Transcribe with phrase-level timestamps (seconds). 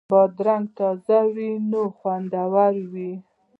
[0.09, 3.11] بادرنګ تازه وي نو خوندور وي.